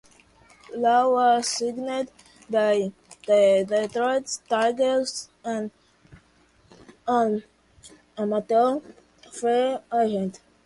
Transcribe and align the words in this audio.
Lau 0.75 1.13
was 1.13 1.47
signed 1.47 2.09
by 2.49 2.91
the 3.27 3.63
Detroit 3.69 4.39
Tigers 4.49 5.29
as 5.45 5.69
an 7.07 7.43
amateur 8.17 8.79
free 9.31 9.77
agent. 9.93 10.41